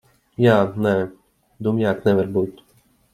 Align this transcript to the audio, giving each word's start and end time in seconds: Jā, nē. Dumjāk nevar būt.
Jā, 0.43 0.53
nē. 0.85 0.93
Dumjāk 1.67 2.01
nevar 2.09 2.33
būt. 2.39 2.65